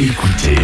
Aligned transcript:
Écoutez, 0.00 0.54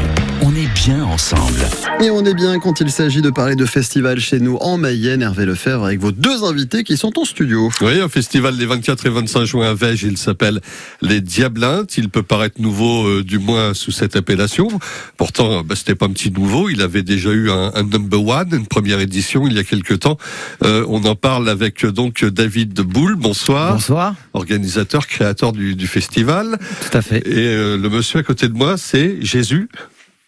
bien 0.74 1.02
ensemble. 1.04 1.60
Et 2.03 2.11
on 2.11 2.25
est 2.25 2.35
bien 2.35 2.58
quand 2.58 2.80
il 2.80 2.91
s'agit 2.91 3.23
de 3.23 3.30
parler 3.30 3.54
de 3.54 3.65
festival 3.65 4.19
chez 4.21 4.41
nous 4.41 4.57
en 4.57 4.77
Mayenne. 4.77 5.23
Hervé 5.23 5.47
Lefebvre 5.47 5.85
avec 5.85 6.00
vos 6.00 6.12
deux 6.12 6.45
invités 6.45 6.85
qui 6.85 6.97
sont 6.97 7.19
en 7.19 7.24
studio. 7.24 7.71
Oui, 7.80 8.00
un 8.00 8.08
festival 8.08 8.56
les 8.56 8.66
24 8.66 9.06
et 9.06 9.10
25 9.10 9.45
juin 9.45 9.71
à 9.71 9.74
Vège. 9.74 10.02
Il 10.02 10.18
s'appelle 10.18 10.60
Les 11.00 11.21
Diablintes. 11.21 11.96
Il 11.96 12.10
peut 12.10 12.22
paraître 12.22 12.60
nouveau, 12.60 13.06
euh, 13.06 13.24
du 13.24 13.38
moins 13.38 13.74
sous 13.74 13.92
cette 13.92 14.16
appellation. 14.16 14.68
Pourtant, 15.16 15.62
bah, 15.62 15.77
c'était 15.77 15.95
pas 15.95 16.07
un 16.07 16.11
petit 16.12 16.30
nouveau. 16.30 16.68
Il 16.68 16.82
avait 16.82 17.02
déjà 17.02 17.30
eu 17.30 17.50
un, 17.50 17.72
un 17.75 17.82
number 17.82 18.25
one, 18.25 18.48
une 18.52 18.66
première 18.66 19.00
édition 19.00 19.46
il 19.46 19.54
y 19.54 19.59
a 19.59 19.64
quelques 19.64 20.00
temps. 20.00 20.18
Euh, 20.64 20.84
on 20.88 21.04
en 21.04 21.14
parle 21.14 21.48
avec 21.48 21.86
donc 21.86 22.25
David 22.25 22.80
Boule. 22.80 23.16
Bonsoir. 23.16 23.75
Bonsoir. 23.75 24.14
Organisateur, 24.32 25.06
créateur 25.06 25.52
du, 25.52 25.77
du 25.77 25.86
festival. 25.86 26.59
Tout 26.91 26.98
à 26.98 27.02
fait. 27.02 27.27
Et 27.27 27.48
euh, 27.48 27.77
le 27.77 27.88
monsieur 27.88 28.18
à 28.18 28.22
côté 28.22 28.48
de 28.48 28.54
moi, 28.54 28.77
c'est 28.77 29.18
Jésus. 29.20 29.68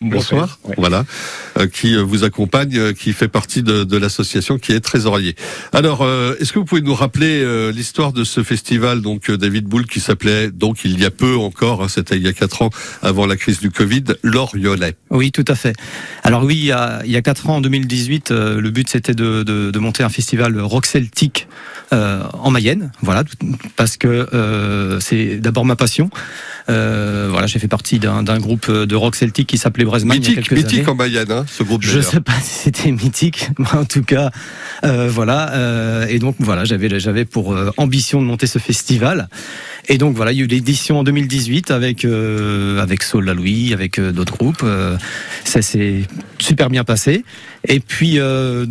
Bonsoir. 0.03 0.59
Voilà, 0.77 1.07
Euh, 1.59 1.67
qui 1.69 1.95
euh, 1.95 2.03
vous 2.03 2.23
accompagne, 2.23 2.77
euh, 2.77 2.93
qui 2.93 3.15
fait 3.15 3.29
partie 3.29 3.63
de, 3.63 3.83
de 3.83 3.97
l'association, 3.97 4.59
qui 4.59 4.73
est 4.73 4.81
trésorier. 4.81 5.35
Alors, 5.73 6.03
euh, 6.03 6.35
est-ce 6.39 6.53
que 6.53 6.59
vous 6.59 6.67
pouvez 6.67 6.83
nous 6.83 6.93
rappeler 6.95 7.43
euh, 7.43 7.73
l'histoire 7.73 8.13
de 8.13 8.23
ce 8.23 8.43
festival, 8.43 9.01
donc 9.01 9.31
euh, 9.31 9.39
David 9.39 9.65
Boule, 9.65 9.87
qui 9.87 10.01
s'appelait 10.01 10.51
donc 10.51 10.85
il 10.85 11.01
y 11.01 11.07
a 11.07 11.11
peu 11.11 11.35
encore, 11.37 11.83
hein, 11.83 11.89
c'était 11.89 12.17
il 12.17 12.23
y 12.23 12.29
a 12.29 12.35
quatre 12.35 12.61
ans, 12.61 12.69
avant 13.01 13.25
la 13.25 13.37
crise 13.37 13.59
du 13.59 13.71
Covid, 13.71 14.05
l'Oriolet? 14.23 14.97
Oui, 15.09 15.33
tout 15.33 15.47
à 15.49 15.55
fait. 15.55 15.75
Alors 16.25 16.45
oui, 16.45 16.57
il 16.57 16.65
y 16.67 16.73
a, 16.73 17.01
il 17.07 17.11
y 17.11 17.17
a 17.17 17.23
4 17.23 17.49
ans, 17.49 17.57
en 17.57 17.61
2018, 17.63 18.31
euh, 18.33 18.61
le 18.61 18.71
but 18.71 18.91
c'était 18.91 19.15
de, 19.15 19.45
de, 19.45 19.71
de 19.71 19.79
monter 19.79 20.03
un 20.03 20.11
festival 20.11 20.61
rock 20.61 20.85
celtique 20.85 21.49
euh, 21.95 22.23
en 22.35 22.51
Mayenne. 22.51 22.93
Voilà, 23.01 23.25
parce 23.77 23.97
que 23.97 24.29
euh, 24.35 25.01
c'est 25.01 25.37
d'abord 25.37 25.65
ma 25.65 25.77
passion. 25.77 26.11
Euh, 26.69 27.29
voilà, 27.31 27.47
j'ai 27.47 27.59
fait 27.59 27.69
partie 27.69 27.99
d'un 27.99 28.39
groupe 28.39 28.71
de 28.71 28.95
rock 28.97 29.17
celtique 29.17 29.49
qui 29.49 29.59
s'appelait 29.59 29.85
Bresman 29.85 30.17
il 30.17 30.23
y 30.23 30.27
a 30.27 30.31
Mythique, 30.31 30.49
quelques 30.49 30.63
mythique 30.65 30.79
années. 30.81 30.89
en 30.89 30.95
Mayenne, 30.95 31.31
hein, 31.31 31.45
ce 31.49 31.63
groupe. 31.63 31.83
Je 31.83 32.01
sais 32.01 32.21
pas 32.21 32.33
si 32.43 32.65
c'était 32.65 32.91
mythique, 32.91 33.51
mais 33.59 33.73
en 33.75 33.85
tout 33.85 34.03
cas, 34.03 34.31
euh, 34.85 35.09
voilà. 35.11 35.53
euh, 35.55 36.07
et 36.09 36.19
donc 36.19 36.37
voilà, 36.39 36.65
j'avais 36.65 36.99
j'avais 37.01 37.25
pour 37.25 37.53
euh, 37.55 37.71
ambition 37.77 38.21
de 38.21 38.27
monter 38.27 38.47
ce 38.47 38.59
festival. 38.59 39.29
Et 39.89 39.99
donc 39.99 40.17
voilà, 40.17 40.33
il 40.33 40.39
y 40.39 40.41
a 40.41 40.45
eu 40.45 40.49
l'édition 40.49 40.99
en 40.99 41.05
2018 41.05 41.71
avec 41.71 42.05
euh, 42.05 42.81
avec 42.81 43.03
Saul 43.05 43.31
Louis, 43.31 43.73
avec 43.73 43.99
euh, 43.99 44.11
d'autres 44.11 44.37
groupes. 44.37 44.63
Euh, 44.65 44.97
ça 45.45 45.63
s'est 45.63 46.03
super 46.39 46.71
bien 46.71 46.83
passé. 46.83 47.25
Et 47.69 47.79
puis 47.81 48.19
euh, 48.19 48.67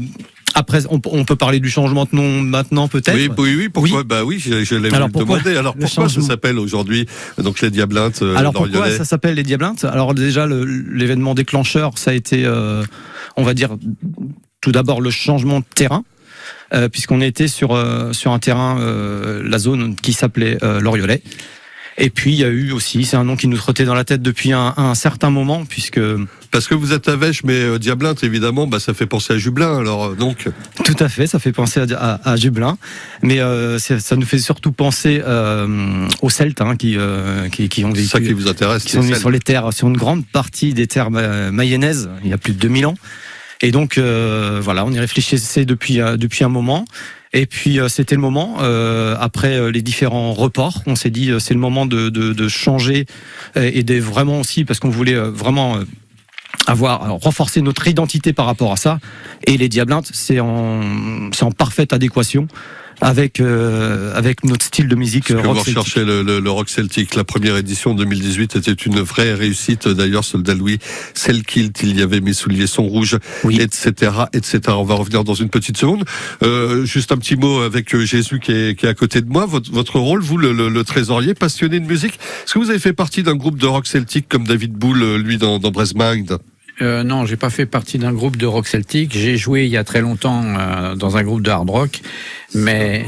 après, 0.55 0.85
on, 0.89 0.99
on 1.05 1.25
peut 1.25 1.35
parler 1.35 1.59
du 1.59 1.69
changement 1.69 2.05
de 2.05 2.15
nom 2.15 2.41
maintenant 2.41 2.87
peut-être. 2.87 3.13
Oui, 3.15 3.29
oui, 3.37 3.55
oui, 3.57 3.69
pourquoi 3.69 4.03
Bah 4.03 4.23
oui, 4.23 4.39
je, 4.39 4.63
je 4.63 4.75
l'ai 4.75 4.87
Alors, 4.93 5.09
voulu 5.09 5.11
pourquoi 5.25 5.39
demander. 5.39 5.57
Alors 5.57 5.75
pourquoi 5.75 6.09
ça 6.09 6.21
s'appelle 6.21 6.57
aujourd'hui 6.57 7.05
donc 7.37 7.61
les 7.61 7.69
Diablintes 7.69 8.21
euh, 8.23 8.35
Alors 8.35 8.53
pourquoi 8.53 8.89
ça 8.91 9.05
s'appelle 9.05 9.35
les 9.35 9.43
Diablintes 9.43 9.83
Alors 9.83 10.13
déjà 10.13 10.47
l'événement 10.47 11.35
déclencheur, 11.35 11.97
ça 11.97 12.11
a 12.11 12.13
été, 12.13 12.45
euh, 12.45 12.83
on 13.35 13.43
va 13.43 13.53
dire, 13.53 13.75
tout 14.61 14.71
d'abord 14.71 15.01
le 15.01 15.11
changement 15.11 15.59
de 15.59 15.65
terrain. 15.75 16.03
euh, 16.73 16.89
Puisqu'on 16.89 17.21
était 17.21 17.47
sur 17.47 17.73
euh, 17.75 18.13
sur 18.13 18.31
un 18.31 18.39
terrain, 18.39 18.79
la 19.43 19.57
zone 19.59 19.95
qui 19.95 20.13
s'appelait 20.13 20.57
l'Oriolet. 20.79 21.21
Et 21.97 22.09
puis 22.09 22.33
il 22.33 22.39
y 22.39 22.43
a 22.43 22.49
eu 22.49 22.71
aussi, 22.71 23.05
c'est 23.05 23.15
un 23.15 23.23
nom 23.23 23.37
qui 23.37 23.47
nous 23.47 23.55
trottait 23.57 23.85
dans 23.85 23.93
la 23.95 24.03
tête 24.03 24.21
depuis 24.21 24.51
un, 24.51 24.73
un 24.75 24.95
certain 24.95 25.29
moment, 25.29 25.63
puisque 25.63 25.99
Parce 26.55 26.69
que 26.69 26.73
vous 26.73 26.93
êtes 26.93 27.09
à 27.09 27.17
Vèche, 27.17 27.43
mais 27.43 27.59
euh, 27.59 27.77
Diablinte, 27.77 28.23
évidemment, 28.23 28.65
bah, 28.65 28.79
ça 28.79 28.93
fait 28.93 29.07
penser 29.07 29.33
à 29.33 29.37
Jublin. 29.37 29.77
Alors, 29.77 30.05
euh, 30.05 30.15
donc, 30.15 30.47
tout 30.85 30.95
à 31.01 31.09
fait, 31.09 31.27
ça 31.27 31.37
fait 31.37 31.51
penser 31.51 31.81
à, 31.81 31.85
à, 32.13 32.31
à 32.31 32.35
Jublin, 32.37 32.77
mais 33.21 33.39
euh, 33.41 33.77
ça 33.77 34.15
nous 34.15 34.25
fait 34.25 34.37
surtout 34.37 34.71
penser 34.71 35.21
euh, 35.25 36.07
aux 36.21 36.29
Celtes 36.29 36.61
hein, 36.61 36.77
qui, 36.77 36.95
qui 37.51 37.67
qui 37.67 37.83
ont 37.83 37.91
vécu 37.91 38.07
ça 38.07 38.21
qui 38.21 38.31
vous 38.31 38.47
intéresse. 38.47 38.85
qui 38.85 38.91
sont 38.93 39.01
venus 39.01 39.17
sur 39.19 39.31
les 39.31 39.41
terres, 39.41 39.73
sur 39.73 39.89
une 39.89 39.97
grande 39.97 40.25
partie 40.25 40.73
des 40.73 40.87
terres 40.87 41.11
ma- 41.11 41.51
mayennaises, 41.51 42.09
il 42.23 42.29
y 42.29 42.33
a 42.33 42.37
plus 42.37 42.53
de 42.53 42.59
2000 42.59 42.85
ans. 42.85 42.95
Et 43.59 43.71
donc, 43.71 43.97
voilà, 43.97 44.85
on 44.85 44.91
y 44.93 44.99
réfléchissait 44.99 45.65
depuis, 45.65 45.95
depuis 45.97 46.45
un 46.45 46.49
moment. 46.49 46.85
Et 47.33 47.47
puis, 47.47 47.79
c'était 47.89 48.15
le 48.15 48.21
moment, 48.21 48.59
euh, 48.61 49.17
après 49.19 49.73
les 49.73 49.81
différents 49.81 50.31
reports, 50.31 50.83
on 50.85 50.95
s'est 50.95 51.09
dit, 51.09 51.31
c'est 51.39 51.53
le 51.53 51.59
moment 51.59 51.85
de, 51.85 52.07
de, 52.07 52.31
de 52.31 52.47
changer 52.47 53.07
et 53.57 53.83
de 53.83 53.99
vraiment 53.99 54.39
aussi, 54.39 54.63
parce 54.63 54.79
qu'on 54.79 54.87
voulait 54.89 55.15
vraiment 55.19 55.79
avoir, 56.67 57.03
alors, 57.03 57.19
renforcer 57.19 57.61
notre 57.61 57.87
identité 57.87 58.33
par 58.33 58.45
rapport 58.45 58.71
à 58.71 58.77
ça. 58.77 58.99
Et 59.45 59.57
les 59.57 59.69
Diablintes, 59.69 60.09
c'est 60.13 60.39
en, 60.39 60.81
c'est 61.33 61.43
en 61.43 61.51
parfaite 61.51 61.93
adéquation 61.93 62.47
avec, 63.01 63.41
euh, 63.41 64.15
avec 64.15 64.45
notre 64.45 64.63
style 64.63 64.87
de 64.87 64.95
musique 64.95 65.27
Parce 65.27 65.39
euh, 65.39 65.43
que 65.43 65.47
rock 65.47 65.57
vous 65.57 65.63
celtique. 65.65 65.77
recherchez 65.79 66.05
le, 66.05 66.21
le- 66.23 66.39
le 66.39 66.49
rock 66.49 66.69
celtique. 66.69 67.15
La 67.15 67.25
première 67.25 67.57
édition 67.57 67.93
2018 67.93 68.55
était 68.55 68.71
une 68.71 69.01
vraie 69.01 69.33
réussite. 69.33 69.89
D'ailleurs, 69.89 70.23
Soldat 70.23 70.53
Louis, 70.53 70.79
Selkilt, 71.13 71.77
il 71.83 71.99
y 71.99 72.01
avait 72.01 72.21
Mes 72.21 72.31
souliers 72.31 72.67
sont 72.67 72.83
rouges, 72.87 73.17
Oui. 73.43 73.59
etc., 73.59 74.11
etc. 74.31 74.61
On 74.69 74.83
va 74.85 74.95
revenir 74.95 75.25
dans 75.25 75.33
une 75.33 75.49
petite 75.49 75.75
seconde. 75.77 76.05
Euh, 76.41 76.85
juste 76.85 77.11
un 77.11 77.17
petit 77.17 77.35
mot 77.35 77.59
avec 77.59 77.93
euh, 77.93 78.05
Jésus 78.05 78.39
qui 78.39 78.53
est, 78.53 78.79
qui 78.79 78.85
est 78.85 78.89
à 78.89 78.93
côté 78.93 79.19
de 79.21 79.29
moi. 79.29 79.45
Votre, 79.45 79.69
votre 79.73 79.99
rôle, 79.99 80.21
vous, 80.21 80.37
le, 80.37 80.53
le- 80.53 80.69
le 80.69 80.83
trésorier, 80.85 81.33
passionné 81.33 81.81
de 81.81 81.85
musique. 81.85 82.13
Est-ce 82.45 82.53
que 82.53 82.59
vous 82.59 82.69
avez 82.69 82.79
fait 82.79 82.93
partie 82.93 83.23
d'un 83.23 83.35
groupe 83.35 83.57
de 83.59 83.67
rock 83.67 83.87
celtique 83.87 84.29
comme 84.29 84.45
David 84.45 84.71
Boule, 84.71 85.03
euh, 85.03 85.17
lui, 85.17 85.37
dans, 85.37 85.59
dans 85.59 85.71
Euh, 86.81 87.03
non, 87.03 87.25
j'ai 87.25 87.37
pas 87.37 87.49
fait 87.49 87.65
partie 87.65 87.97
d'un 87.97 88.11
groupe 88.13 88.35
de 88.37 88.45
rock 88.45 88.67
celtique. 88.67 89.13
J'ai 89.13 89.37
joué 89.37 89.63
il 89.65 89.69
y 89.71 89.77
a 89.77 89.83
très 89.83 90.01
longtemps 90.01 90.43
euh, 90.43 90.95
dans 90.95 91.15
un 91.17 91.23
groupe 91.23 91.41
de 91.41 91.49
hard 91.49 91.69
rock, 91.69 92.01
mais 92.53 93.05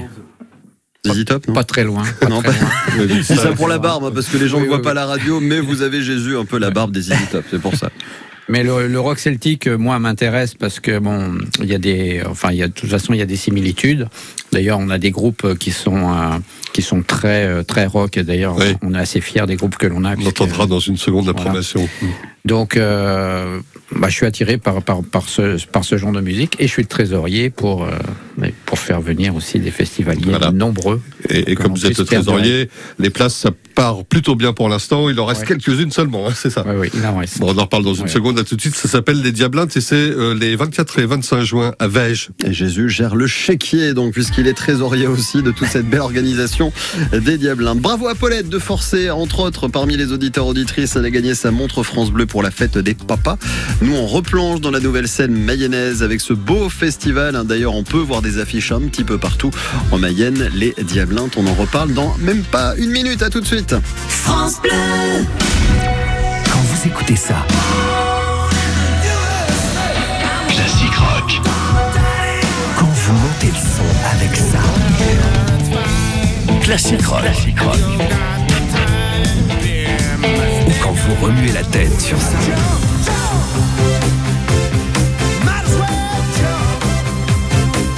ZZ 1.05 1.25
Top, 1.25 1.53
pas 1.53 1.63
très 1.65 1.83
loin. 1.83 2.03
pas 2.21 2.27
Non, 2.29 2.41
très 2.41 2.53
pas- 2.53 2.59
loin. 3.05 3.07
C'est 3.23 3.35
ça 3.35 3.51
pour 3.51 3.67
la 3.67 3.77
barbe, 3.77 4.05
hein, 4.05 4.11
parce 4.13 4.27
que 4.27 4.37
les 4.37 4.47
gens 4.47 4.57
ne 4.57 4.63
Oui, 4.63 4.67
voient 4.69 4.77
oui, 4.77 4.83
pas 4.83 4.89
oui. 4.91 4.95
la 4.95 5.05
radio, 5.05 5.39
mais 5.41 5.59
vous 5.59 5.81
avez 5.81 6.01
Jésus 6.01 6.37
un 6.37 6.45
peu 6.45 6.57
la 6.59 6.69
barbe 6.71 6.91
des 6.91 7.01
ZZ 7.01 7.13
Top, 7.31 7.43
c'est 7.51 7.61
pour 7.61 7.75
ça. 7.75 7.89
Mais 8.49 8.63
le, 8.63 8.87
le 8.87 8.99
rock 9.01 9.19
celtique, 9.19 9.67
euh, 9.67 9.77
moi, 9.77 9.99
m'intéresse 9.99 10.53
parce 10.53 10.79
que 10.79 10.99
bon, 10.99 11.37
il 11.59 11.65
y 11.65 11.75
a 11.75 11.77
des, 11.77 12.21
enfin, 12.25 12.51
il 12.51 12.57
y 12.57 12.63
a 12.63 12.69
de 12.69 12.73
toute 12.73 12.89
façon, 12.89 13.11
il 13.11 13.19
y 13.19 13.21
a 13.21 13.25
des 13.25 13.35
similitudes. 13.35 14.07
D'ailleurs, 14.53 14.79
on 14.79 14.89
a 14.89 14.97
des 14.97 15.11
groupes 15.11 15.43
euh, 15.43 15.55
qui 15.55 15.71
sont 15.71 15.97
euh, 16.13 16.37
qui 16.71 16.81
sont 16.81 17.01
très 17.03 17.45
euh, 17.45 17.63
très 17.63 17.85
rock. 17.87 18.15
Et 18.15 18.23
D'ailleurs, 18.23 18.55
Oui. 18.55 18.77
on 18.81 18.93
est 18.93 18.97
assez 18.99 19.19
fiers 19.19 19.45
des 19.47 19.57
groupes 19.57 19.75
que 19.75 19.85
l'on 19.87 20.05
a. 20.05 20.15
On 20.15 20.25
entendra 20.25 20.65
dans 20.65 20.79
une 20.79 20.95
seconde 20.95 21.25
la 21.25 21.33
Voilà. 21.33 21.49
promotion. 21.49 21.89
Donc, 22.47 22.77
euh, 22.77 23.59
bah, 23.91 24.07
je 24.07 24.15
suis 24.15 24.25
attiré 24.25 24.57
par, 24.57 24.81
par, 24.81 25.03
par, 25.03 25.27
ce, 25.27 25.65
par 25.67 25.83
ce 25.83 25.97
genre 25.97 26.13
de 26.13 26.21
musique 26.21 26.55
et 26.59 26.67
je 26.67 26.71
suis 26.71 26.81
le 26.81 26.87
trésorier 26.87 27.49
pour, 27.49 27.83
euh, 27.83 28.47
pour 28.65 28.79
faire 28.79 29.01
venir 29.01 29.35
aussi 29.35 29.59
des 29.59 29.69
festivaliers 29.69 30.29
Voilà. 30.29 30.51
nombreux. 30.51 31.01
Et, 31.29 31.51
et 31.51 31.55
comme 31.55 31.73
vous 31.73 31.85
êtes 31.85 32.03
trésorier, 32.05 32.69
les 32.99 33.09
places, 33.09 33.35
ça 33.35 33.49
part 33.75 34.03
plutôt 34.05 34.35
bien 34.35 34.53
pour 34.53 34.69
l'instant. 34.69 35.09
Il 35.09 35.19
en 35.19 35.25
reste 35.25 35.41
Ouais. 35.41 35.47
quelques-unes 35.47 35.91
seulement, 35.91 36.27
hein, 36.27 36.33
c'est 36.35 36.49
ça 36.49 36.63
Oui, 36.67 36.75
oui, 36.79 36.89
il 36.95 37.05
en 37.05 37.17
reste. 37.17 37.39
Bon, 37.39 37.53
on 37.53 37.57
en 37.59 37.63
reparle 37.63 37.83
dans 37.83 37.93
une 37.93 38.03
Ouais. 38.03 38.09
seconde. 38.09 38.39
À 38.39 38.43
tout 38.43 38.55
de 38.55 38.61
suite. 38.61 38.75
Ça 38.75 38.87
s'appelle 38.87 39.21
les 39.21 39.31
Diablintes 39.31 39.75
et 39.77 39.81
c'est 39.81 39.95
euh, 39.95 40.33
les 40.33 40.55
24 40.55 40.99
et 40.99 41.05
25 41.05 41.43
juin 41.43 41.73
à 41.79 41.87
Vège. 41.87 42.29
Et 42.45 42.53
Jésus 42.53 42.89
gère 42.89 43.15
le 43.15 43.27
chéquier, 43.27 43.93
donc, 43.93 44.13
puisqu'il 44.13 44.47
est 44.47 44.53
trésorier 44.53 45.07
aussi 45.07 45.43
de 45.43 45.51
toute 45.51 45.67
cette 45.67 45.87
belle 45.89 45.99
organisation 46.01 46.71
des 47.13 47.37
Diablins. 47.37 47.75
Bravo 47.75 48.07
à 48.07 48.15
Paulette 48.15 48.49
de 48.49 48.59
forcer, 48.59 49.09
entre 49.11 49.41
autres, 49.41 49.67
parmi 49.67 49.95
les 49.97 50.11
auditeurs 50.11 50.47
auditrices, 50.47 50.95
elle 50.95 51.05
a 51.05 51.09
gagné 51.11 51.35
sa 51.35 51.51
montre 51.51 51.83
France 51.83 52.11
Bleu 52.11 52.25
pour 52.25 52.41
la 52.43 52.51
fête 52.51 52.77
des 52.77 52.93
papas. 52.95 53.37
Nous, 53.81 53.93
on 53.95 54.07
replonge 54.07 54.61
dans 54.61 54.71
la 54.71 54.79
nouvelle 54.79 55.07
scène 55.07 55.33
mayonnaise 55.33 56.01
avec 56.03 56.21
ce 56.21 56.33
beau 56.33 56.69
festival. 56.69 57.35
hein. 57.35 57.43
D'ailleurs, 57.45 57.75
on 57.75 57.83
peut 57.83 57.97
voir 57.99 58.21
des 58.21 58.39
affiches 58.39 58.71
un 58.71 58.81
petit 58.81 59.03
peu 59.03 59.17
partout 59.17 59.51
en 59.91 59.97
Mayenne, 59.99 60.49
les 60.55 60.73
Diablintes. 60.83 61.16
On 61.19 61.47
en 61.47 61.53
reparle 61.55 61.93
dans 61.93 62.15
même 62.19 62.43
pas 62.43 62.75
une 62.77 62.91
minute. 62.91 63.23
À 63.23 63.29
tout 63.29 63.39
de 63.39 63.45
suite. 63.45 63.75
France 64.07 64.61
Bleu. 64.61 64.71
Quand 66.45 66.59
vous 66.59 66.87
écoutez 66.87 67.15
ça. 67.15 67.45
Classique 70.47 70.95
rock. 70.95 71.41
Quand 72.77 72.85
vous 72.85 73.13
montez 73.13 73.47
le 73.47 73.53
son 73.53 73.87
avec 74.15 74.35
ça. 74.35 74.59
Classique 76.61 77.05
rock. 77.05 77.21
Classique 77.21 77.59
rock. 77.61 77.77
Ou 80.67 80.71
quand 80.83 80.91
vous 80.93 81.25
remuez 81.25 81.51
la 81.51 81.63
tête 81.63 81.99
sur 81.99 82.19
ça. 82.19 82.37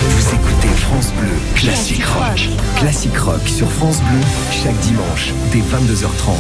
Vous 0.02 0.36
écoutez 0.36 0.70
France 0.80 1.12
Bleu, 1.20 1.36
Classique 1.56 1.99
Classique 2.78 3.18
Rock 3.18 3.42
sur 3.48 3.70
France 3.72 4.02
Bleu, 4.02 4.20
chaque 4.52 4.78
dimanche, 4.80 5.34
dès 5.52 5.60
22h30. 5.60 6.38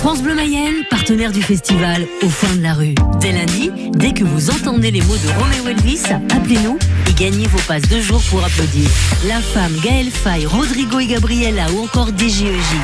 France 0.00 0.22
Bleu 0.22 0.34
Mayenne, 0.34 0.84
partenaire 0.90 1.32
du 1.32 1.42
festival 1.42 2.06
Au 2.22 2.28
fond 2.28 2.54
de 2.56 2.62
la 2.62 2.74
rue. 2.74 2.94
Dès 3.20 3.32
lundi, 3.32 3.70
dès 3.92 4.12
que 4.12 4.24
vous 4.24 4.50
entendez 4.50 4.90
les 4.90 5.00
mots 5.02 5.16
de 5.16 5.28
Roméo 5.40 5.68
Elvis, 5.68 6.02
appelez-nous 6.34 6.78
et 7.08 7.12
gagnez 7.14 7.46
vos 7.46 7.60
passes 7.66 7.88
de 7.88 8.00
jour 8.00 8.20
pour 8.30 8.44
applaudir. 8.44 8.88
La 9.26 9.40
femme, 9.40 9.74
Gaël 9.82 10.10
Faye, 10.10 10.46
Rodrigo 10.46 10.98
et 10.98 11.06
Gabriella 11.06 11.66
ou 11.72 11.84
encore 11.84 12.12
DGEJ. 12.12 12.76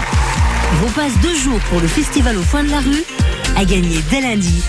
Vos 0.80 0.90
passes 0.94 1.18
de 1.20 1.34
jour 1.34 1.58
pour 1.70 1.80
le 1.80 1.88
festival 1.88 2.36
Au 2.38 2.42
fond 2.42 2.62
de 2.62 2.70
la 2.70 2.80
rue 2.80 3.04
à 3.56 3.64
gagner 3.64 4.00
dès 4.10 4.20
lundi 4.20 4.62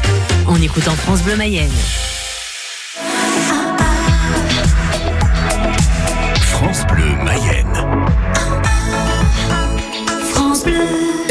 en 0.48 0.56
écoutant 0.62 0.96
France 0.96 1.22
Bleu 1.22 1.36
Mayenne. 1.36 1.70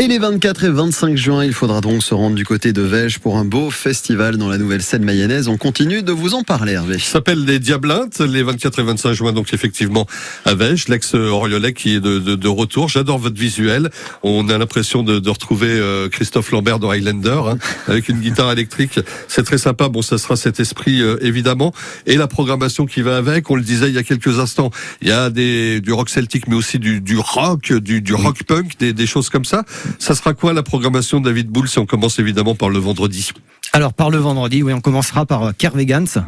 Les 0.08 0.18
24 0.18 0.64
et 0.64 0.70
25 0.70 1.16
juin, 1.18 1.44
il 1.44 1.52
faudra 1.52 1.82
donc 1.82 2.02
se 2.02 2.14
rendre 2.14 2.34
du 2.34 2.46
côté 2.46 2.72
de 2.72 2.80
Vège 2.80 3.18
pour 3.18 3.36
un 3.36 3.44
beau 3.44 3.70
festival 3.70 4.38
dans 4.38 4.48
la 4.48 4.56
nouvelle 4.56 4.80
scène 4.80 5.04
mayonnaise. 5.04 5.48
On 5.48 5.58
continue 5.58 6.02
de 6.02 6.12
vous 6.12 6.32
en 6.32 6.42
parler, 6.44 6.72
Hervé. 6.72 6.98
Ça 6.98 7.12
s'appelle 7.12 7.44
les 7.44 7.58
Diablintes, 7.58 8.20
les 8.20 8.42
24 8.42 8.78
et 8.78 8.82
25 8.84 9.12
juin, 9.12 9.32
donc 9.34 9.52
effectivement 9.52 10.06
à 10.46 10.54
Vège, 10.54 10.88
l'ex-Oriolais 10.88 11.74
qui 11.74 11.96
est 11.96 12.00
de, 12.00 12.20
de, 12.20 12.36
de 12.36 12.48
retour. 12.48 12.88
J'adore 12.88 13.18
votre 13.18 13.38
visuel. 13.38 13.90
On 14.22 14.48
a 14.48 14.56
l'impression 14.56 15.02
de, 15.02 15.18
de 15.18 15.28
retrouver 15.28 15.68
euh, 15.68 16.08
Christophe 16.08 16.52
Lambert 16.52 16.78
dans 16.78 16.90
Highlander, 16.90 17.42
hein, 17.46 17.58
avec 17.86 18.08
une 18.08 18.20
guitare 18.20 18.50
électrique. 18.50 18.98
C'est 19.28 19.42
très 19.42 19.58
sympa. 19.58 19.90
Bon, 19.90 20.00
ça 20.00 20.16
sera 20.16 20.36
cet 20.36 20.58
esprit 20.58 21.02
euh, 21.02 21.18
évidemment. 21.20 21.74
Et 22.06 22.16
la 22.16 22.28
programmation 22.28 22.86
qui 22.86 23.02
va 23.02 23.18
avec, 23.18 23.50
on 23.50 23.56
le 23.56 23.62
disait 23.62 23.88
il 23.88 23.94
y 23.94 23.98
a 23.98 24.04
quelques 24.04 24.38
instants, 24.38 24.70
il 25.02 25.08
y 25.08 25.12
a 25.12 25.28
des, 25.28 25.82
du 25.82 25.92
rock 25.92 26.08
celtique, 26.08 26.48
mais 26.48 26.56
aussi 26.56 26.78
du, 26.78 27.02
du 27.02 27.18
rock, 27.18 27.74
du, 27.74 28.00
du 28.00 28.14
rock 28.14 28.44
punk, 28.44 28.78
des, 28.78 28.94
des 28.94 29.06
choses 29.06 29.28
comme 29.28 29.44
ça. 29.44 29.64
Ça 29.98 30.14
sera 30.14 30.34
quoi 30.34 30.52
la 30.52 30.62
programmation 30.62 31.20
de 31.20 31.26
David 31.26 31.48
Boule 31.48 31.68
si 31.68 31.78
on 31.78 31.86
commence 31.86 32.18
évidemment 32.18 32.54
par 32.54 32.70
le 32.70 32.78
vendredi? 32.78 33.30
Alors 33.72 33.92
par 33.92 34.10
le 34.10 34.18
vendredi, 34.18 34.62
oui, 34.62 34.72
on 34.72 34.80
commencera 34.80 35.26
par 35.26 35.42
euh, 35.42 35.52
Kervegans. 35.56 36.22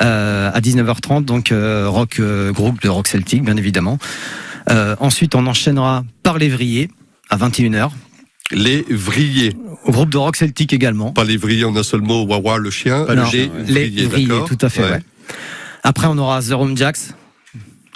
Euh, 0.00 0.50
à 0.52 0.60
19h30, 0.60 1.24
donc 1.24 1.50
euh, 1.50 1.88
rock 1.88 2.20
euh, 2.20 2.52
groupe 2.52 2.80
de 2.82 2.88
rock 2.88 3.08
celtique, 3.08 3.42
bien 3.42 3.56
évidemment. 3.56 3.98
Ensuite, 5.00 5.34
on 5.34 5.46
enchaînera 5.46 6.04
par 6.22 6.36
l'évrier 6.36 6.90
à 7.30 7.38
21h. 7.38 7.90
Les 8.50 8.84
Vrilliers. 8.90 9.56
Au 9.84 9.92
groupe 9.92 10.10
de 10.10 10.18
rock 10.18 10.36
celtique 10.36 10.74
également. 10.74 11.12
Pas 11.12 11.24
les 11.24 11.38
Vrilliers 11.38 11.64
en 11.64 11.74
un 11.74 11.82
seul 11.82 12.02
mot, 12.02 12.26
Wawa 12.26 12.58
le 12.58 12.70
chien. 12.70 13.04
Pas 13.04 13.14
le 13.14 13.22
les 13.66 13.90
tout 14.46 14.58
à 14.60 14.68
fait. 14.68 14.82
Ouais. 14.82 14.90
ouais. 14.90 15.02
Après, 15.84 16.06
on 16.06 16.18
aura 16.18 16.42
The 16.42 16.52
Rome 16.52 16.76
Jacks. 16.76 16.98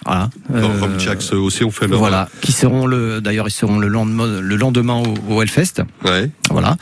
Voilà. 0.05 0.31
Euh, 0.55 0.99
Jacks, 0.99 1.33
aussi, 1.33 1.65
on 1.65 1.71
fait 1.71 1.87
leur. 1.87 1.99
Voilà, 1.99 2.29
qui 2.41 2.53
seront 2.53 2.87
le, 2.87 3.21
d'ailleurs, 3.21 3.49
ils 3.49 3.53
seront 3.53 3.79
le 3.79 3.89
lendemain, 3.89 4.41
le 4.41 4.57
lendemain 4.57 5.03
au, 5.29 5.35
au 5.35 5.43
Hellfest. 5.43 5.83
Ouais. 6.05 6.31
Voilà. 6.51 6.77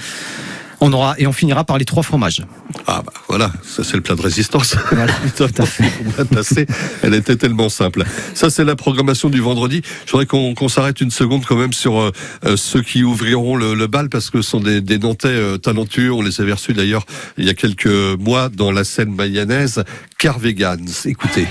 On 0.83 0.93
aura 0.95 1.15
et 1.19 1.27
on 1.27 1.33
finira 1.33 1.65
par 1.65 1.77
les 1.77 1.85
trois 1.85 2.03
fromages. 2.03 2.43
Ah 2.87 3.03
bah 3.05 3.13
voilà, 3.29 3.53
ça 3.63 3.85
c'est 3.85 3.97
le 3.97 4.03
plat 4.03 4.15
de 4.15 4.23
résistance. 4.23 4.77
Voilà, 4.91 5.13
Putain, 5.13 5.49
tout 5.49 5.63
à 5.63 5.67
fait. 5.67 5.85
bien 6.17 6.25
placé. 6.25 6.67
Elle 7.03 7.13
était 7.13 7.37
tellement 7.37 7.69
simple. 7.69 8.05
Ça 8.33 8.49
c'est 8.49 8.65
la 8.65 8.77
programmation 8.77 9.29
du 9.29 9.41
vendredi. 9.41 9.83
Je 10.07 10.13
voudrais 10.13 10.25
qu'on 10.25 10.69
s'arrête 10.69 11.03
une 11.03 11.11
seconde 11.11 11.45
quand 11.45 11.57
même 11.57 11.75
sur 11.75 12.01
euh, 12.01 12.13
euh, 12.47 12.57
ceux 12.57 12.81
qui 12.81 13.05
ouvriront 13.05 13.57
le, 13.57 13.75
le 13.75 13.87
bal 13.89 14.09
parce 14.09 14.31
que 14.31 14.41
ce 14.41 14.51
sont 14.53 14.61
des, 14.61 14.81
des 14.81 14.99
Nantais 14.99 15.29
euh, 15.29 15.59
talentueux. 15.59 16.13
On 16.13 16.23
les 16.23 16.41
avait 16.41 16.53
reçus 16.53 16.73
d'ailleurs 16.73 17.05
il 17.37 17.45
y 17.45 17.51
a 17.51 17.55
quelques 17.55 17.87
mois 18.19 18.49
dans 18.49 18.73
la 18.73 18.85
scène 18.85 19.15
mayonnaise. 19.15 19.85
Carvegans. 20.19 20.79
Écoutez. 21.05 21.47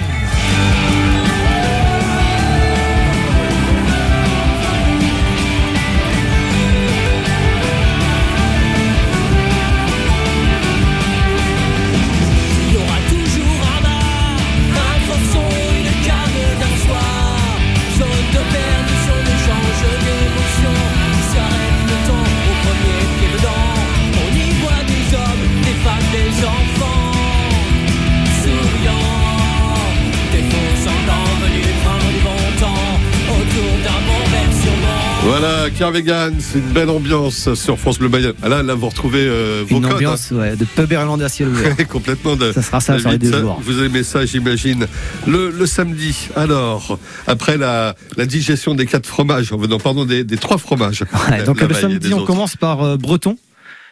Voilà, 35.39 35.69
Carvegans, 35.69 36.33
c'est 36.39 36.59
une 36.59 36.73
belle 36.73 36.89
ambiance 36.89 37.53
sur 37.53 37.79
France 37.79 37.97
Bleu 37.97 38.09
Mayenne. 38.09 38.33
Ah 38.43 38.49
Là, 38.49 38.61
là, 38.61 38.73
vous 38.75 38.89
retrouvez 38.89 39.21
euh, 39.25 39.63
vos 39.65 39.77
Une 39.77 39.83
codes, 39.83 39.93
ambiance 39.93 40.31
ouais, 40.31 40.57
de 40.57 40.65
pub 40.65 40.91
irlandais 40.91 41.23
à 41.23 41.29
ciel 41.29 41.47
ouvert. 41.47 41.75
hein. 41.79 41.83
complètement 41.89 42.35
de. 42.35 42.51
Ça 42.51 42.61
sera 42.61 42.81
ça 42.81 42.97
deux 42.97 43.31
ça. 43.31 43.39
Vous 43.61 43.81
aimez 43.81 44.03
ça, 44.03 44.25
j'imagine. 44.25 44.85
Le, 45.27 45.49
le 45.49 45.65
samedi, 45.65 46.27
alors, 46.35 46.99
après 47.25 47.55
la, 47.57 47.95
la 48.17 48.25
digestion 48.25 48.75
des 48.75 48.85
quatre 48.85 49.05
fromages, 49.07 49.53
non, 49.53 49.79
pardon, 49.79 50.03
des, 50.03 50.25
des 50.25 50.37
trois 50.37 50.57
fromages. 50.57 51.05
Ouais, 51.31 51.43
donc 51.43 51.61
La 51.61 51.67
le 51.67 51.73
samedi, 51.73 52.13
on 52.13 52.17
autres. 52.17 52.25
commence 52.25 52.55
par 52.57 52.83
euh, 52.83 52.97
Breton. 52.97 53.37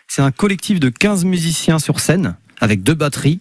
C'est 0.10 0.22
un 0.22 0.32
collectif 0.32 0.80
de 0.82 0.90
15 0.90 1.24
musiciens 1.24 1.80
sur 1.80 2.00
scène 2.02 2.36
avec 2.60 2.84
deux 2.84 2.94
batteries. 2.94 3.40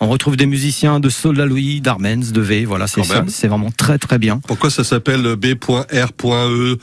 On 0.00 0.06
retrouve 0.08 0.36
des 0.36 0.46
musiciens 0.46 1.00
de 1.00 1.08
Solaloi, 1.08 1.80
d'Armens, 1.80 2.30
de 2.32 2.40
V. 2.40 2.64
Voilà, 2.64 2.86
c'est 2.86 3.06
même. 3.08 3.28
c'est 3.28 3.48
vraiment 3.48 3.72
très 3.72 3.98
très 3.98 4.18
bien. 4.18 4.40
Pourquoi 4.46 4.70
ça 4.70 4.84
s'appelle 4.84 5.34
B.R.E. 5.34 6.76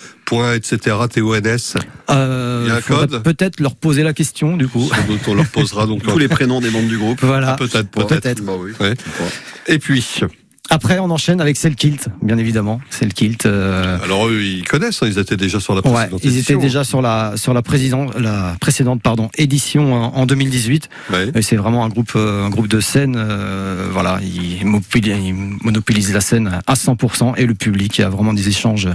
etc. 0.56 0.98
TONS 1.14 1.76
Euh, 2.10 2.64
Il 2.66 2.68
y 2.68 2.72
a 2.72 2.76
un 2.76 2.82
faudrait 2.82 3.08
code? 3.08 3.24
Peut-être 3.24 3.60
leur 3.62 3.76
poser 3.76 4.04
la 4.04 4.14
question 4.14 4.58
du 4.58 4.68
coup. 4.68 4.90
Sans 4.94 5.08
doute, 5.08 5.22
on 5.28 5.34
leur 5.34 5.48
posera 5.48 5.86
donc. 5.88 6.04
Tous 6.04 6.18
les 6.18 6.28
prénoms 6.28 6.60
des 6.60 6.70
membres 6.72 6.90
du 6.90 6.98
groupe. 6.98 7.20
Voilà. 7.22 7.52
Ah, 7.52 7.56
peut-être, 7.56 7.90
peut-être. 7.90 8.42
Bah 8.44 8.54
oui. 8.60 8.72
Ouais. 8.82 8.96
Et 9.68 9.80
puis, 9.80 10.06
Après, 10.70 10.98
on 11.00 11.10
enchaîne 11.12 11.42
avec 11.42 11.58
Selkilt, 11.58 12.08
bien 12.24 12.38
évidemment. 12.38 12.82
Selkilt. 12.90 13.46
Euh, 13.46 13.98
alors 14.04 14.28
eux, 14.28 14.42
ils 14.42 14.64
connaissent, 14.68 15.02
hein, 15.04 15.08
ils 15.08 15.20
étaient 15.20 15.38
déjà 15.38 15.60
sur 15.60 15.76
la 15.76 15.82
Ouais, 15.86 15.92
précédente 15.94 16.22
ils 16.24 16.38
étaient 16.38 16.56
déjà 16.58 16.84
sur 16.84 17.02
la 17.02 17.34
sur 17.38 17.54
la 17.54 17.62
précédente 17.62 18.16
la 18.20 18.56
précédente 18.60 19.02
pardon 19.02 19.30
édition 19.38 19.94
en, 19.94 20.16
en 20.16 20.26
2018. 20.26 20.90
Ouais. 21.14 21.30
Et 21.36 21.42
c'est 21.44 21.56
vraiment 21.56 21.86
un 21.86 21.90
groupe 21.90 22.12
euh, 22.16 22.46
un 22.46 22.50
groupe 22.50 22.68
de 22.68 22.80
scène. 22.80 23.16
euh, 23.18 23.88
voilà, 23.92 24.20
ils 24.24 24.66
monopolisent, 24.66 26.14
la 26.14 26.22
scène 26.22 26.60
à 26.66 26.74
100% 26.74 27.34
et 27.38 27.46
le 27.46 27.54
public. 27.54 27.98
Il 28.00 28.02
y 28.02 28.04
a 28.04 28.10
vraiment 28.10 28.34
des 28.34 28.48
échanges. 28.48 28.90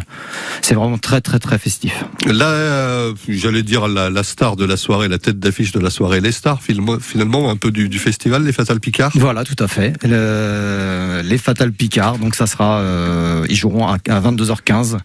C'est 0.63 0.75
vraiment 0.75 0.99
très 0.99 1.21
très 1.21 1.39
très 1.39 1.59
festif. 1.59 2.05
Là, 2.27 2.47
euh, 2.49 3.15
j'allais 3.29 3.63
dire 3.63 3.87
la, 3.89 4.11
la 4.11 4.23
star 4.25 4.57
de 4.57 4.65
la 4.65 4.77
soirée, 4.77 5.09
la 5.09 5.19
tête 5.19 5.39
d'affiche 5.39 5.73
de 5.73 5.81
la 5.81 5.91
soirée, 5.91 6.21
les 6.21 6.33
stars 6.33 6.61
finalement, 6.63 6.99
finalement 7.01 7.51
un 7.51 7.57
peu 7.57 7.71
du, 7.71 7.89
du 7.89 7.99
festival, 7.99 8.45
les 8.45 8.53
Fatal 8.53 8.81
Picard. 8.81 9.13
Voilà, 9.15 9.45
tout 9.45 9.63
à 9.63 9.69
fait. 9.69 9.93
Le- 10.05 11.21
les 11.25 11.39
Fatal 11.39 11.60
Picard. 11.69 12.19
Donc 12.19 12.35
ça 12.35 12.47
sera, 12.47 12.79
euh, 12.81 13.45
ils 13.49 13.57
joueront 13.57 13.87
à, 13.87 13.99
à 14.09 14.21
22h15 14.21 14.99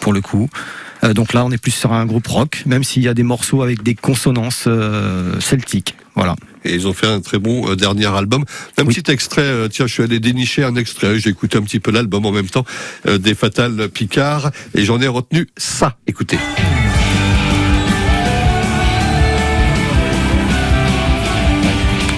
pour 0.00 0.12
le 0.12 0.20
coup. 0.20 0.48
Euh, 1.04 1.14
donc 1.14 1.32
là, 1.32 1.44
on 1.44 1.50
est 1.50 1.58
plus 1.58 1.72
sur 1.72 1.92
un 1.92 2.06
groupe 2.06 2.26
rock, 2.28 2.62
même 2.66 2.84
s'il 2.84 3.02
y 3.02 3.08
a 3.08 3.14
des 3.14 3.24
morceaux 3.24 3.62
avec 3.62 3.82
des 3.82 3.94
consonances 3.96 4.64
euh, 4.68 5.40
celtiques. 5.40 5.96
Voilà. 6.14 6.36
Et 6.64 6.74
ils 6.74 6.86
ont 6.86 6.92
fait 6.92 7.08
un 7.08 7.20
très 7.20 7.38
bon 7.38 7.68
euh, 7.70 7.74
dernier 7.74 8.06
album. 8.06 8.44
Un 8.78 8.84
Oui. 8.84 8.94
petit 8.94 9.10
extrait, 9.10 9.42
euh, 9.42 9.66
tiens, 9.68 9.86
je 9.88 9.94
suis 9.94 10.02
allé 10.04 10.20
dénicher 10.20 10.62
un 10.62 10.76
extrait, 10.76 11.18
j'ai 11.18 11.30
écouté 11.30 11.58
un 11.58 11.62
petit 11.62 11.80
peu 11.80 11.90
l'album 11.90 12.24
en 12.26 12.30
même 12.30 12.48
temps, 12.48 12.64
euh, 13.08 13.18
des 13.18 13.34
Fatal 13.34 13.88
Picard, 13.88 14.52
et 14.76 14.84
j'en 14.84 15.00
ai 15.00 15.08
retenu 15.08 15.48
ça. 15.56 15.96
Écoutez. 16.06 16.38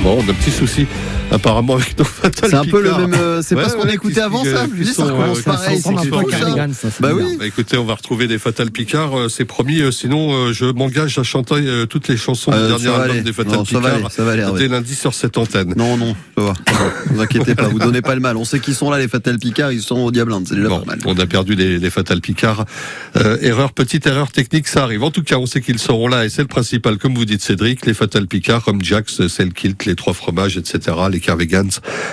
Bon, 0.03 0.19
on 0.19 0.29
a 0.29 0.33
un 0.33 0.35
petit 0.35 0.51
souci 0.51 0.87
apparemment 1.31 1.75
avec 1.75 1.99
nos 1.99 2.05
Fatal 2.05 2.51
C'est 2.51 2.57
un 2.57 2.65
peu 2.65 2.83
le 2.83 2.93
même. 2.95 3.15
euh, 3.15 3.43
C'est 3.43 3.55
Ouais, 3.55 3.63
pas 3.65 3.69
ce 3.69 3.75
qu'on 3.77 3.85
ouais, 3.87 3.95
écoutait 3.95 4.15
qui- 4.15 4.21
avant 4.21 4.43
qui- 4.43 4.51
ça. 4.51 4.67
qui 4.67 4.93
recommence 5.03 5.39
euh, 5.39 5.43
pareil. 5.43 5.77
qui 5.83 5.83
peu 6.09 6.73
ça. 6.73 6.89
C'est 6.91 7.01
Bah 7.01 7.11
oui. 7.15 7.37
Bah, 7.39 7.47
écoutez, 7.47 7.77
on 7.77 7.85
va 7.85 7.95
retrouver 7.95 8.27
des 8.29 8.39
Fatal 8.39 8.71
Picard, 8.71 9.19
euh, 9.19 9.29
c'est 9.29 9.45
promis, 9.45 9.81
sinon 9.93 10.53
je 10.53 10.67
m'engage 10.67 11.19
à 11.19 11.23
chanter 11.23 11.85
toutes 11.91 12.09
les 12.09 12.17
chansons 12.17 12.51
du 12.53 12.57
dernier 12.69 12.89
album 12.89 13.23
des 13.23 13.33
Fatal 13.33 13.63
Picard 13.65 14.53
dès 14.57 14.69
lundi 14.69 14.95
sur 14.95 15.15
cette 15.15 15.37
antenne. 15.39 15.75
Non, 15.77 15.97
non, 15.97 16.15
ça 16.37 16.45
va. 16.45 16.53
Ne 17.11 17.15
vous 17.17 17.21
inquiétez 17.23 17.55
pas, 17.55 17.69
vous 17.69 17.79
donnez 17.79 18.03
pas 18.03 18.15
le 18.15 18.21
mal. 18.21 18.37
On 18.37 18.45
sait 18.45 18.61
qu'ils 18.61 18.75
sont 18.75 18.91
là, 18.91 18.99
les 18.99 19.09
Fatal 19.09 19.39
Picard, 19.39 19.73
ils 19.73 19.83
sont 19.83 19.97
au 19.97 20.11
Diablinde, 20.11 20.47
c'est 20.49 20.55
déjà 20.57 20.69
pas 20.69 20.85
mal. 20.87 20.99
on 21.05 21.19
a 21.19 21.27
perdu 21.27 21.55
les, 21.55 21.91
Fatal 21.91 22.21
Picard. 22.21 22.65
Erreur, 23.41 23.73
petite 23.73 24.07
erreur 24.07 24.31
technique, 24.31 24.69
ça 24.69 24.83
arrive. 24.85 25.03
En 25.03 25.11
tout 25.11 25.23
cas, 25.23 25.37
on 25.37 25.47
sait 25.47 25.61
qu'ils 25.61 25.79
seront 25.79 26.09
là 26.09 26.25
et 26.25 26.29
c'est 26.29 26.43
le 26.43 26.49
principal. 26.49 26.97
Comme 26.99 27.15
vous 27.15 27.25
dites, 27.25 27.43
Cédric, 27.43 27.87
les 27.87 27.95
Fatal 27.95 28.27
Picard, 28.27 28.63
comme 28.65 28.83
Jax, 28.83 29.27
Selkilt, 29.29 29.85
les 29.87 29.95
Trois 29.95 30.15
Fromages, 30.15 30.57
etc., 30.57 30.97
les 31.11 31.21
Carvegans. 31.25 31.69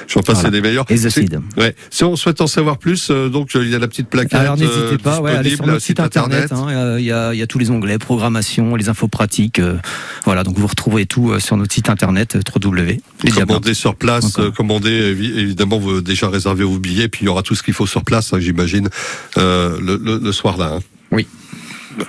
J'en 0.08 0.22
passe, 0.22 0.36
Voilà. 0.36 0.42
c'est 0.42 0.52
des 0.52 0.62
meilleurs. 0.62 0.86
Et 0.90 0.96
The 0.96 1.10
Seed. 1.10 1.40
Ouais. 1.58 1.76
Si 1.90 2.04
on 2.04 2.16
souhaite 2.16 2.42
en 2.42 2.48
savoir 2.48 2.78
plus, 2.78 3.10
euh, 3.12 3.30
donc 3.30 3.56
euh, 3.56 3.64
il 3.64 3.70
y 3.70 3.76
a 3.76 3.80
la 3.80 3.88
petite 3.88 4.08
plaquette. 4.10 4.34
Alors 4.40 4.54
euh, 4.54 4.58
n'hésitez 4.58 4.98
pas, 5.04 5.20
ouais, 5.22 5.32
allez 5.32 5.56
sur 5.56 5.66
notre 5.66 5.82
site 5.82 6.00
internet. 6.00 6.52
hein, 6.52 6.98
Il 7.00 7.06
y, 7.06 7.12
a, 7.12 7.34
il 7.34 7.38
y 7.40 7.42
a 7.42 7.48
tous 7.48 7.60
les 7.60 7.70
onglets, 7.72 7.98
programmation, 7.98 8.76
les 8.76 8.90
infos 8.90 9.08
pratiques. 9.08 9.60
euh, 9.60 9.78
voilà, 10.26 10.44
donc 10.44 10.58
vous 10.58 10.68
retrouvez 10.68 11.06
tout 11.06 11.40
sur 11.40 11.58
notre 11.58 11.74
site 11.74 11.90
internet 11.90 12.38
www. 12.56 13.00
Commander 13.36 13.74
sur 13.74 13.96
place, 13.96 14.38
évi- 14.38 15.38
évidemment 15.38 15.78
vous 15.80 16.02
déjà 16.02 16.30
réservé 16.30 16.64
vos 16.64 16.78
billets, 16.80 17.08
puis 17.08 17.24
il 17.24 17.26
y 17.26 17.30
aura 17.30 17.42
tout 17.44 17.56
ce 17.56 17.64
qu'il 17.64 17.74
faut 17.74 17.86
sur 17.88 18.04
place, 18.04 18.34
hein, 18.34 18.40
j'imagine, 18.40 18.90
le, 19.38 19.98
le- 20.02 20.20
le 20.24 20.32
soir 20.32 20.58
là. 20.58 20.74
hein. 20.76 20.80
Oui. 21.12 21.28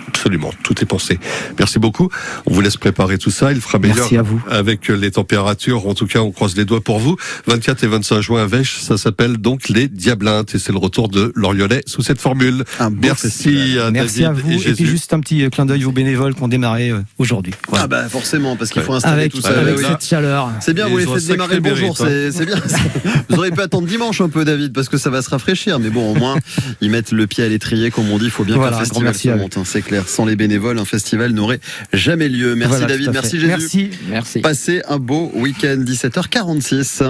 Absolument, 0.09 0.51
tout 0.62 0.75
est 0.81 0.87
pensé. 0.87 1.19
Merci 1.59 1.79
beaucoup. 1.79 2.09
On 2.47 2.53
vous 2.53 2.61
laisse 2.61 2.77
préparer 2.77 3.19
tout 3.19 3.31
ça. 3.31 3.53
Il 3.53 3.61
fera 3.61 3.79
meilleur 3.79 3.97
Merci 3.97 4.17
à 4.17 4.23
vous. 4.23 4.41
avec 4.49 4.89
les 4.89 5.11
températures. 5.11 5.87
En 5.87 5.95
tout 5.95 6.07
cas, 6.07 6.21
on 6.21 6.31
croise 6.31 6.57
les 6.57 6.65
doigts 6.65 6.81
pour 6.83 6.99
vous. 6.99 7.17
24 7.47 7.85
et 7.85 7.87
25 7.89 8.21
juin 8.21 8.43
à 8.43 8.47
Vèche, 8.47 8.79
ça 8.81 8.97
s'appelle 8.97 9.37
donc 9.39 9.69
les 9.69 9.89
Diablintes 9.89 10.55
et 10.55 10.59
c'est 10.59 10.73
le 10.73 10.79
retour 10.79 11.09
de 11.09 11.33
l'Oriolais 11.35 11.83
sous 11.87 12.03
cette 12.03 12.21
formule. 12.21 12.65
Un 12.79 12.91
Merci 12.91 13.23
festival. 13.29 13.79
à 13.87 13.91
Merci 13.91 14.21
David 14.23 14.39
à 14.39 14.43
vous. 14.43 14.51
et 14.62 14.69
Et, 14.71 14.75
puis 14.75 14.87
juste 14.87 15.12
un 15.12 15.21
petit 15.21 15.43
euh, 15.45 15.51
clin 15.51 15.67
d'œil 15.67 15.85
aux 15.85 15.93
bénévoles 15.93 16.35
qui 16.35 16.43
ont 16.43 16.49
démarré 16.49 16.91
euh, 16.91 17.01
aujourd'hui. 17.19 17.53
Voilà. 17.69 17.85
Ah 17.85 17.89
bah 17.89 18.09
forcément, 18.09 18.57
parce 18.57 18.71
qu'il 18.71 18.83
faut 18.83 18.91
Ouais. 18.93 18.97
installer 18.99 19.21
avec 19.23 19.33
tout 19.33 19.41
ça. 19.41 19.59
avec 19.59 19.79
oui. 19.79 19.85
cette 19.89 20.05
chaleur. 20.05 20.51
C'est 20.61 20.75
bien, 20.75 20.87
Et 20.87 20.91
vous 20.91 20.99
les 20.99 21.07
faites 21.07 21.27
démarrer 21.27 21.55
le 21.57 21.61
bonjour, 21.62 21.97
mérite, 22.03 22.33
c'est 22.33 22.47
bien. 22.47 22.57
Vous 23.29 23.37
auriez 23.39 23.51
pu 23.51 23.61
attendre 23.61 23.87
dimanche 23.89 24.21
un 24.21 24.29
peu, 24.29 24.45
David, 24.45 24.73
parce 24.73 24.89
que 24.89 24.99
ça 24.99 25.09
va 25.11 25.23
se 25.23 25.31
rafraîchir. 25.31 25.79
Mais 25.81 25.89
bon, 25.91 26.12
au 26.12 26.15
moins, 26.15 26.37
ils 26.81 26.91
mettent 26.91 27.12
le 27.12 27.27
pied 27.27 27.43
à 27.45 27.49
l'étrier, 27.49 27.91
comme 27.91 28.11
on 28.11 28.19
dit, 28.19 28.27
il 28.27 28.31
faut 28.31 28.45
bien 28.45 28.57
Voilà, 28.57 28.73
grand 28.73 28.81
festival 28.81 29.05
merci 29.05 29.29
c'est 29.73 29.83
clair. 29.83 30.07
Sans 30.09 30.25
les 30.26 30.37
bénévoles, 30.37 30.79
un 30.79 30.85
festival 30.85 31.33
n'aurait 31.33 31.61
jamais 31.93 32.29
lieu. 32.29 32.55
Merci 32.55 32.71
Voilà, 32.73 32.87
David, 32.87 33.11
merci. 33.12 33.41
Jésus. 33.41 33.47
Merci. 33.49 33.91
Merci. 34.09 34.41
Passez 34.41 34.83
un 34.88 34.99
beau 34.99 35.31
week-end, 35.35 35.79
17h46. 35.79 37.02